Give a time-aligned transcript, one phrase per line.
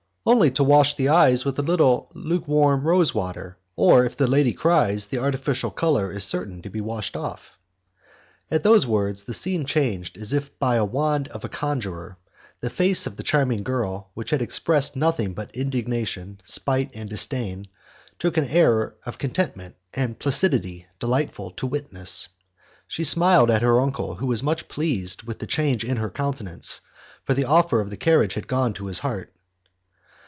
[0.23, 4.53] "Only to wash the eyes with a little lukewarm rose water; or if the lady
[4.53, 7.57] cries, the artificial colour is certain to be washed off."
[8.51, 12.19] At those words, the scene changed as if by the wand of a conjuror.
[12.59, 17.65] The face of the charming girl, which had expressed nothing but indignation, spite and disdain,
[18.19, 22.27] took an air of contentment and of placidity delightful to witness.
[22.87, 26.81] She smiled at her uncle who was much pleased with the change in her countenance,
[27.23, 29.33] for the offer of the carriage had gone to his heart.